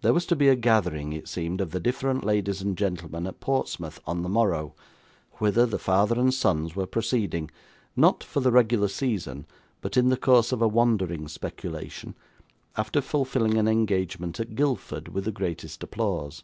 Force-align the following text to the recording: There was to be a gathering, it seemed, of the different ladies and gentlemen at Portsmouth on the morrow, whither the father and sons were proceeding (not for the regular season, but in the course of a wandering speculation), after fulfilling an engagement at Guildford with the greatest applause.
There 0.00 0.14
was 0.14 0.24
to 0.24 0.34
be 0.36 0.48
a 0.48 0.56
gathering, 0.56 1.12
it 1.12 1.28
seemed, 1.28 1.60
of 1.60 1.70
the 1.70 1.80
different 1.80 2.24
ladies 2.24 2.62
and 2.62 2.78
gentlemen 2.78 3.26
at 3.26 3.40
Portsmouth 3.40 4.00
on 4.06 4.22
the 4.22 4.28
morrow, 4.30 4.74
whither 5.32 5.66
the 5.66 5.78
father 5.78 6.18
and 6.18 6.32
sons 6.32 6.74
were 6.74 6.86
proceeding 6.86 7.50
(not 7.94 8.24
for 8.24 8.40
the 8.40 8.52
regular 8.52 8.88
season, 8.88 9.44
but 9.82 9.98
in 9.98 10.08
the 10.08 10.16
course 10.16 10.50
of 10.50 10.62
a 10.62 10.66
wandering 10.66 11.28
speculation), 11.28 12.14
after 12.78 13.02
fulfilling 13.02 13.58
an 13.58 13.68
engagement 13.68 14.40
at 14.40 14.54
Guildford 14.54 15.08
with 15.08 15.26
the 15.26 15.30
greatest 15.30 15.82
applause. 15.82 16.42